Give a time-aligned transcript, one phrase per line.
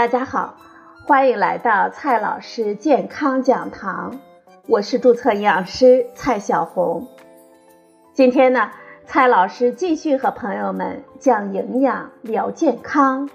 [0.00, 0.54] 大家好，
[1.06, 4.18] 欢迎来到蔡老师健康讲堂，
[4.66, 7.06] 我是注册营养师蔡小红。
[8.14, 8.70] 今天呢，
[9.04, 13.28] 蔡老师继续和朋友们讲营养聊健康。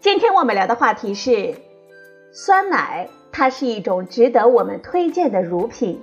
[0.00, 1.54] 今天我们聊的话题是
[2.32, 6.02] 酸奶，它是一种值得我们推荐的乳品。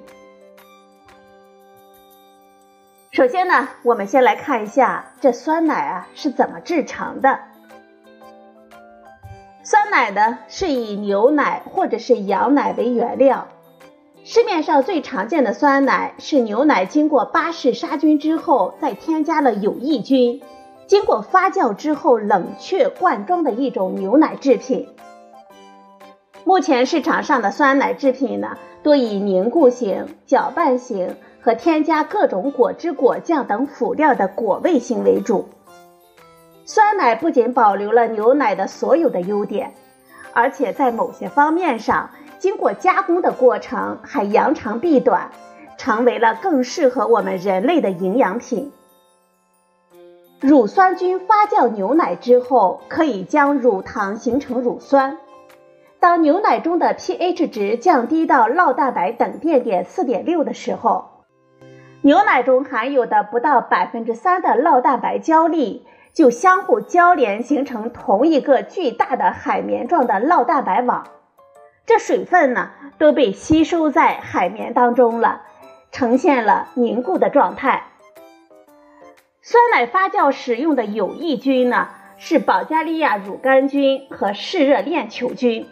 [3.11, 7.37] 首先呢，我们先来看一下这酸奶啊是怎么制成的。
[9.95, 13.47] 奶呢是以牛奶或者是羊奶为原料，
[14.25, 20.41] 市面上最常见的酸奶是牛奶经过巴氏杀菌之后，再添加了有益菌，
[20.85, 24.89] 经过发酵之后冷却灌装的一种牛奶制品。
[26.43, 35.47] 目前市场上的酸奶制品呢，多以凝固型、搅拌型和添加各种果汁、果酱等辅料的果味型为主。
[36.65, 39.73] 酸奶不仅保留了牛奶的所有的优点，
[40.35, 45.31] 而且在某些方面上，经过加工的过程还扬长避短，
[45.77, 48.73] 成为了更适合我们人类的营养品。
[50.41, 55.17] 乳酸菌发酵牛奶之后，可以将乳糖形成乳酸。
[56.01, 61.23] 当牛奶中的 pH 值降低到酪蛋白等电点四点六的时候，
[62.01, 65.87] 牛奶中含有的不到百分之三的酪蛋白胶粒。
[66.15, 71.07] 就相互交联，形成同一个巨大的海绵状的酪蛋白网。
[71.85, 75.41] 这水分呢都被吸收在海绵当中了，
[75.91, 77.83] 呈现了凝固的状态。
[79.41, 85.67] 酸奶发酵使用的有益菌呢是保加利亚乳杆菌和嗜热链球菌，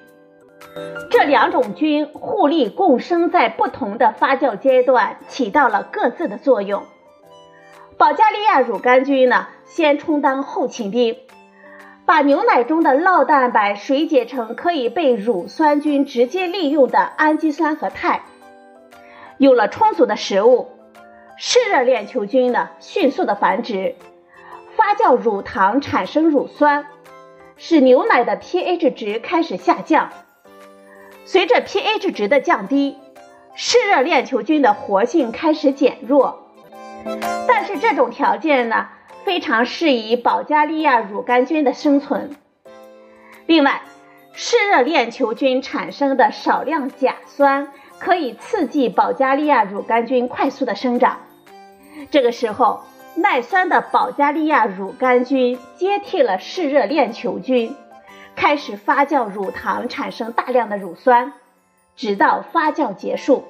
[1.10, 6.84] 这两种菌互利共生，在不同的发酵阶段起到了各自的作用。
[7.98, 9.48] 保加利亚乳杆菌呢？
[9.66, 11.18] 先充当后勤兵，
[12.06, 18.22] 把牛奶中的酪蛋白水解成可以被乳酸菌直接利用的氨基酸和肽。
[19.38, 20.72] 有了充足的食物，
[21.38, 23.96] 嗜热链球菌呢迅速的繁殖，
[24.76, 26.88] 发酵乳糖产生乳酸，
[27.58, 30.10] 使牛奶的 pH 值开始下降。
[31.26, 32.98] 随着 pH 值的降低，
[33.56, 36.43] 嗜热链球菌的活性开始减弱。
[37.84, 38.88] 这种条件呢？
[39.26, 42.34] 非常适宜保加利亚乳杆菌的生存。
[43.46, 43.82] 另外，
[44.32, 51.18] 嗜热链球菌产生的少量甲酸可以刺激保加利亚乳杆菌快速的生长。
[52.10, 52.84] 这个时候，
[53.16, 57.76] 耐酸的保加利亚乳杆菌接替了嗜热链球菌，
[58.34, 61.34] 开始发酵乳糖，产生大量的乳酸，
[61.98, 63.44] 直到发酵结束。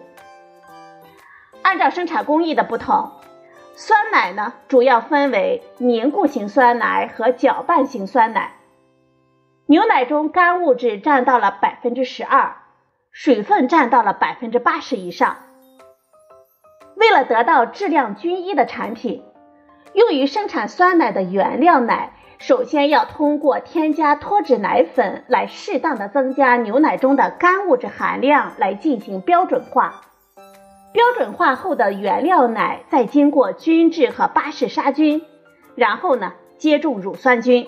[1.61, 3.11] 按照生产工艺的不同。
[3.75, 8.53] 酸奶呢，主要分为凝固型酸奶和搅拌型酸奶。
[9.65, 12.57] 牛奶中干物质占到了百分之十二，
[13.11, 15.37] 水分占到了百分之八十以上。
[16.95, 19.23] 为了得到质量均一的产品，
[19.93, 30.01] 用于生产酸奶的原料奶，首先要通过添加脱脂奶粉来适当的增加牛奶中的干物质含量，来进行标准化。
[30.93, 35.23] 标准化后的原料奶再经过均质和巴氏杀菌，
[35.75, 37.67] 然后呢接种乳酸菌。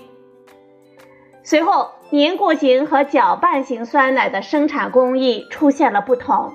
[1.43, 6.53] 随后，凝固型和搅拌型酸奶的生产工艺出现了不同。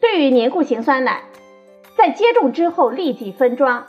[0.00, 1.22] 对于凝固型酸奶，
[1.96, 3.86] 在接种之后立即分装，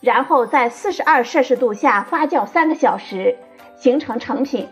[0.00, 3.36] 然后在四十二摄氏度下发酵三个小时，
[3.76, 4.68] 形成成品。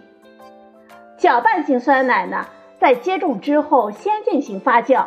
[1.19, 2.47] 搅拌型酸奶呢，
[2.79, 5.07] 在接种之后先进行发酵。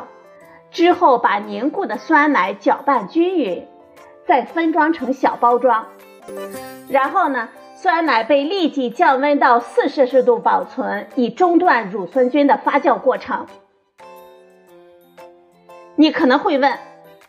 [0.72, 3.68] 之后把凝固的酸奶搅拌均匀，
[4.26, 5.88] 再分装成小包装。
[6.88, 13.48] 然后呢，酸奶被立即降温到四摄氏度保存，以中断乳酸菌的发酵过程。
[15.96, 16.80] 你可能会问，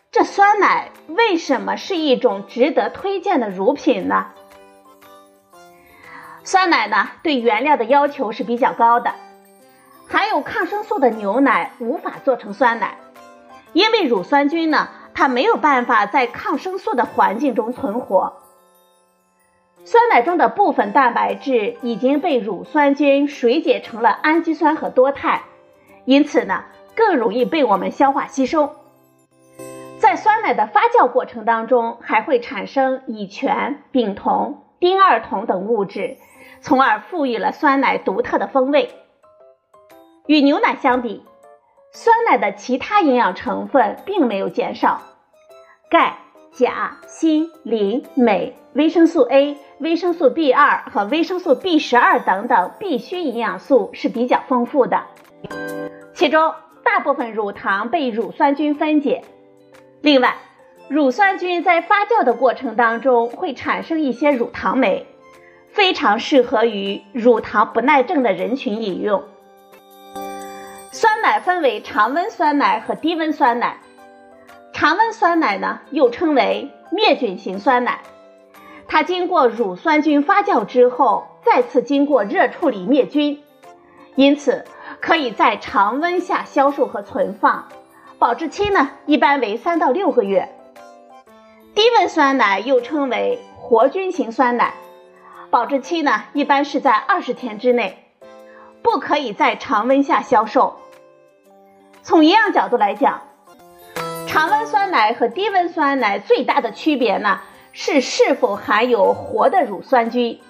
[0.09, 4.27] 这酸奶为什么是一种值得推荐的乳品呢？
[6.45, 9.13] 酸奶呢，对原料的要求是比较高的，
[10.07, 12.97] 含有抗生素的牛奶无法做成酸奶。
[13.73, 18.41] 因为乳酸菌呢，它没有办法在抗生素的环境中存活。
[19.85, 25.41] 酸奶中的部分蛋白质已经被乳酸菌水解成了氨基酸和多肽，
[26.05, 26.63] 因此呢，
[26.95, 28.75] 更容易被我们消化吸收。
[29.99, 36.17] 在酸奶的发酵过程当中，还会产生乙醛、丙酮、丁二酮等物质，
[36.61, 38.89] 从而赋予了酸奶独特的风味。
[40.27, 41.25] 与牛奶相比，
[41.95, 44.99] 酸奶的其他营养成分并没有减少，
[45.91, 46.17] 钙、
[46.51, 55.03] 钾、锌、磷、镁、维生素 A、维生素 B2 和维生素 B12 等等必需营养素是比较丰富的，
[56.15, 59.23] 其中大部分乳糖被乳酸菌分解。
[60.01, 60.37] 另外，
[60.87, 65.05] 乳酸菌在发酵的过程当中会产生一些乳糖酶，
[65.69, 69.23] 非常适合于乳糖不耐症的人群饮用。
[71.03, 73.75] 酸奶分为常温酸奶和低温酸奶。
[74.71, 77.99] 常温酸奶呢，又称为灭菌型酸奶，
[78.87, 83.43] 它经过乳酸菌发酵之后，再次经过热处理灭菌，
[84.15, 84.63] 因此
[85.01, 87.67] 可以在常温下销售和存放，
[88.17, 90.55] 保质期呢一般为三到六个月。
[91.75, 94.73] 低温酸奶又称为活菌型酸奶，
[95.49, 98.05] 保质期呢一般是在二十天之内，
[98.81, 100.77] 不可以在常温下销售。
[102.03, 103.21] 从营养角度来讲，
[104.27, 107.39] 常温酸奶和低温酸奶最大的区别呢
[107.71, 110.41] 是是否含有活的乳酸菌，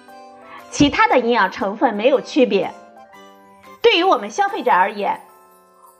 [0.70, 2.72] 其他的营养成分没有区别。
[3.80, 5.20] 对于我们消费者而言，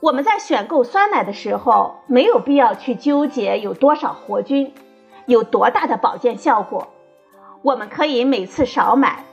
[0.01, 4.73] 我们在选购酸奶的时候，没有必要去纠结有多少活菌。
[5.25, 6.89] 有多大的保健效果？
[7.61, 9.23] 我们可以每次少买，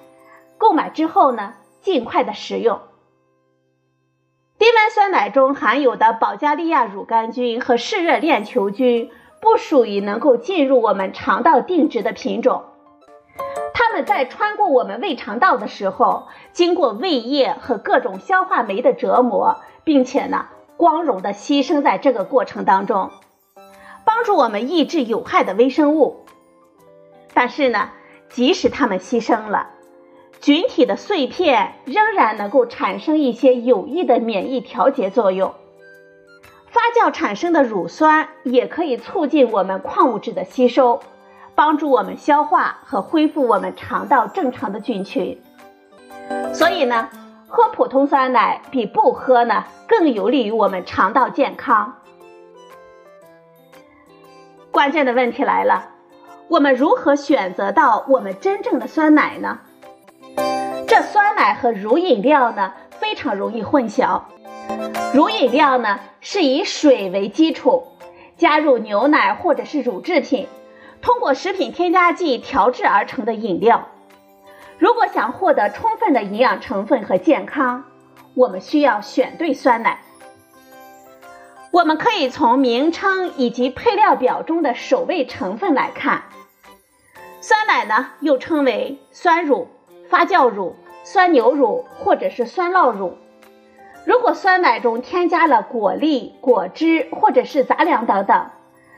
[0.56, 2.80] 购买之后呢，尽快的食用。
[4.62, 9.10] 低温酸奶中含有的保加利亚乳杆菌和嗜热链球菌
[9.40, 12.62] 不属于能够进入我们肠道定植的品种，
[13.74, 23.10] 它们在穿过我们胃肠道的时候，经过胃液和各种消化酶的折磨，并且呢，光荣的牺牲在这个过程当中。
[24.04, 26.24] 帮助我们抑制有害的微生物，
[27.34, 27.90] 但是呢，
[28.28, 29.70] 即使它们牺牲了，
[30.42, 35.54] 菌体的碎片仍然能够产生一些有益的免疫调节作用。
[36.66, 41.00] 发酵产生的乳酸也可以促进我们矿物质的吸收，
[41.54, 45.40] 帮助我们消化和恢复我们肠道正常的菌群。
[46.52, 47.08] 所以呢，
[47.46, 51.94] 喝普通酸奶比不喝呢更有利于我们肠道健康。
[54.72, 55.90] 关键的问题来了，
[56.48, 59.60] 我们如何选择到我们真正的酸奶呢？
[60.94, 64.24] 这酸奶和乳饮料呢非常容易混淆。
[65.14, 67.88] 乳饮料呢是以水为基础，
[68.36, 70.48] 加入牛奶或者是乳制品，
[71.00, 73.88] 通过食品添加剂调制而成的饮料。
[74.76, 77.84] 如果想获得充分的营养成分和健康，
[78.34, 80.02] 我们需要选对酸奶。
[81.70, 86.24] 我们可以从名称以及配料表中的首位成分来看，
[87.40, 89.68] 酸奶呢又称为酸乳、
[90.12, 93.16] 发酵乳、酸牛乳或者是酸酪乳。
[94.04, 98.50] 如果酸奶中添加了果粒、果汁或者是杂粮等等，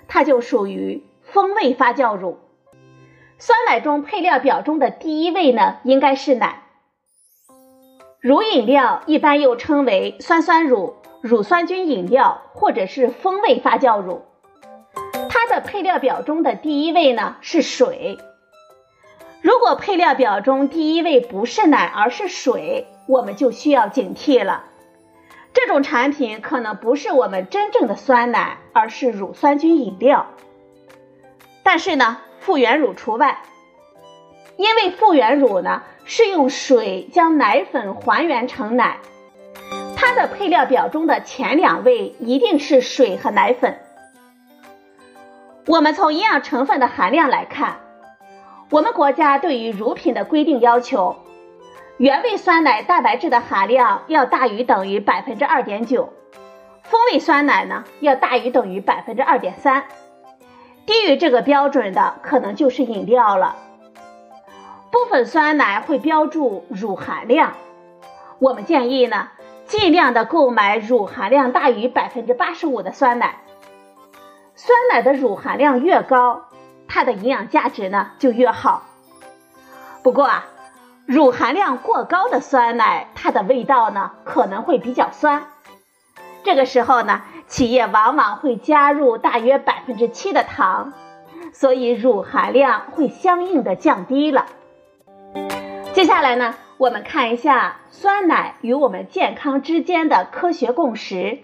[0.09, 2.41] 它就属于风味发酵乳。
[3.39, 6.65] 酸奶中配料表中的第一位呢应该是奶。
[8.19, 10.97] 乳饮料一般又称为酸酸乳。
[11.21, 14.23] 乳酸菌饮料或者是风味发酵乳，
[15.31, 18.19] 它的配料表中的第一位呢是水。
[19.45, 24.65] 如果配料表中第一位不是奶而是水，我们就需要警惕了。
[25.53, 30.29] 这种产品可能不是我们真正的酸奶，而是乳酸菌饮料。
[31.63, 33.43] 但是呢，复原乳除外，
[34.57, 38.97] 因为复原乳呢是用水将奶粉还原成奶。
[39.95, 43.79] 它的配料表中的前两位一定是水和奶粉。
[45.67, 47.81] 我们从营养成分的含量来看，
[48.75, 51.15] 我们国家对于乳品的规定要求，
[51.97, 56.13] 原味酸奶蛋白质的含量要大于等于百分之二点九，
[56.83, 59.85] 风味酸奶呢要大于等于百分之二点三，
[60.87, 63.55] 低于这个标准的可能就是饮料了。
[64.91, 67.53] 部分酸奶会标注乳含量，
[68.41, 69.29] 我们建议呢。
[69.67, 73.37] 尽量的购买乳含量大于百分之八十五的酸奶，
[74.57, 76.43] 酸奶的乳含量越高，
[76.95, 78.85] 它的营养价值呢就越好。
[80.05, 80.47] 不过啊，
[81.07, 85.49] 乳含量过高的酸奶，它的味道呢可能会比较酸。
[86.45, 90.93] 这个时候呢，企业往往会加入大约百分之七的糖，
[91.53, 94.47] 所以乳含量会相应的降低了。
[95.95, 96.55] 接下来呢？
[96.77, 101.41] 我们看一下酸奶与我们健康之间的科学共识。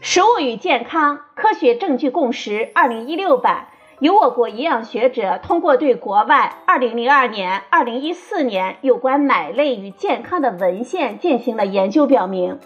[0.00, 3.68] 食物与健康科学证据共识二零一六版
[4.02, 12.58] 由我国营养学者通过对国外二零零二年、二零一四年有关奶类与健康的文献进行了研究，表明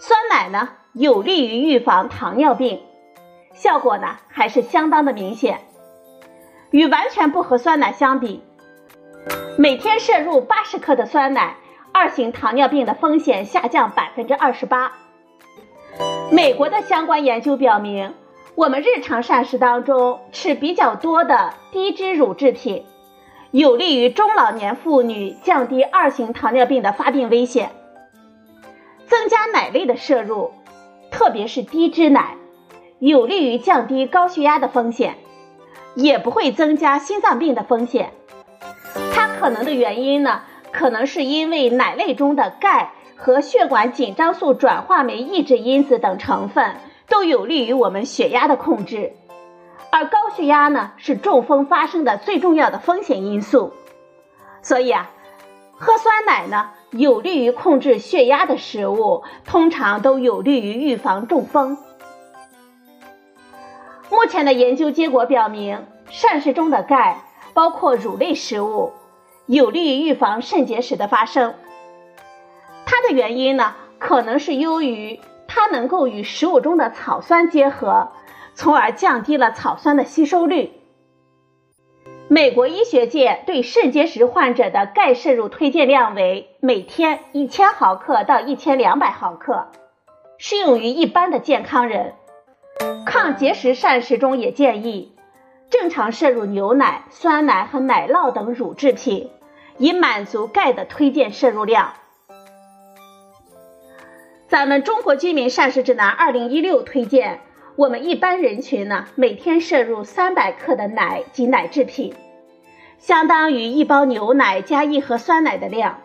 [0.00, 2.80] 酸奶呢有利于预防糖尿病，
[3.52, 5.60] 效果呢还是相当的明显。
[6.72, 8.42] 与完全不喝酸奶相比，
[9.56, 11.58] 每天摄入八十克的酸奶，
[11.92, 14.94] 二型糖尿病的风险下降百分之二十八。
[16.32, 18.14] 美国的相关研究表明，
[18.54, 22.84] 我们日常膳食当中吃比较多的低脂乳制品，
[23.50, 27.70] 有利于中老年妇女降低二型糖尿病的发病危险。
[29.06, 30.52] 增加奶类的摄入，
[31.10, 32.36] 特别是低脂奶，
[32.98, 35.16] 有利于降低高血压的风险。
[35.96, 38.12] 也不会增加心脏病的风险。
[39.12, 46.76] 它可能的原因呢，可能是因为奶类中的钙和血管紧张素转化酶抑制因子等成分
[47.10, 49.12] 都有利于我们血压的控制，
[49.90, 53.74] 而高血压呢是中风发生的最重要的风险因素。
[54.62, 55.10] 所以啊，
[55.72, 61.76] 喝酸奶呢有利于控制血压的食物，通常都有利于预防中风。
[64.10, 67.22] 目前的研究结果表明，膳食中的钙，
[67.54, 68.92] 包括乳类食物，
[69.46, 71.54] 有利于预防肾结石的发生。
[72.86, 75.20] 它的原因呢，可能是由于
[75.52, 78.12] 它能够与食物中的草酸结合，
[78.54, 80.70] 从而降低了草酸的吸收率。
[82.28, 89.66] 美国医学界对肾结石患者的钙摄入推荐量为每天一千毫克到一千两百毫克，
[90.38, 92.14] 适用于一般的健康人。
[93.04, 95.16] 抗结石膳食中也建议
[95.68, 99.32] 正常摄入牛奶、酸奶和奶酪等乳制品，
[99.78, 101.94] 以满足钙的推荐摄入量。
[104.50, 107.38] 咱们中国居民膳食指南二零一六推荐，
[107.76, 112.12] 我们一般人群呢每天摄入三百克的奶及奶制品，
[112.98, 116.00] 相当于一包牛奶加一盒酸奶的量。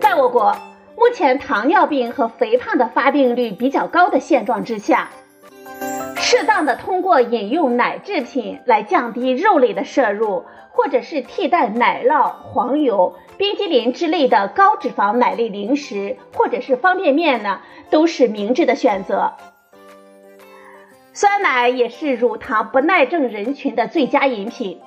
[0.00, 0.56] 在我国
[0.96, 5.10] 目前糖尿病和肥胖的发病率比较高的现状之下。
[6.16, 19.32] 适当的通过饮用奶制品来降低肉类的摄入，或者是替代奶酪、黄油、冰激凌之类的高脂肪奶类零食，或者是方便面呢，都是明智的选择。
[21.12, 24.80] 酸奶也是乳糖不耐症人群的最佳饮品。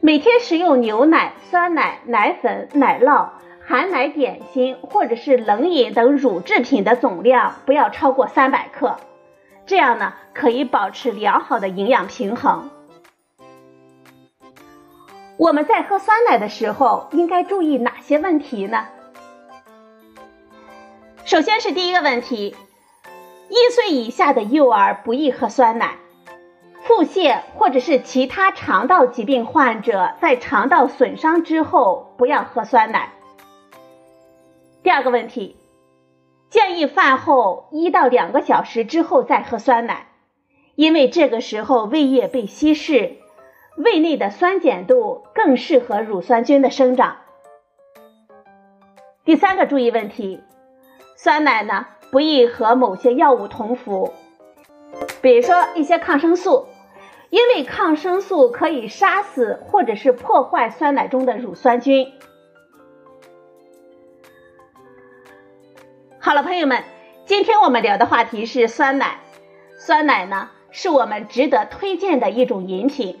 [0.00, 3.30] 每天食用牛奶、酸奶、奶粉、奶酪、
[3.66, 8.96] 含奶点心或者是冷饮等乳制品的总量不要超过三百克。
[9.64, 12.70] 这样呢，可以保持良好的营养平衡。
[15.38, 18.88] 我们在喝酸奶的时候，应该注意哪些问题呢？
[21.24, 22.56] 首先是第一个问题，
[23.48, 25.96] 一岁以下的幼儿不宜喝酸奶，
[26.82, 33.12] 腹泻或者是其他肠道疾病患者在肠道损伤之后不要喝酸奶。
[34.82, 35.56] 第二个问题。
[36.50, 40.06] 建议饭后一到两个小时之后再喝酸奶，
[40.76, 43.16] 因为这个时候胃液被稀释，
[43.78, 47.18] 胃内的酸碱度更适合乳酸菌的生长。
[49.24, 50.40] 第三个注意问题，
[51.14, 54.12] 酸奶呢不宜和某些药物同服，
[55.22, 56.66] 比如说一些抗生素，
[57.30, 62.12] 因为抗生素可以杀死或者是破坏酸奶中的乳酸菌。
[66.18, 66.82] 好了，朋友们，
[67.26, 69.20] 今天我们聊的话题是酸奶。
[69.78, 73.20] 酸奶呢，是我们值得推荐的一种饮品。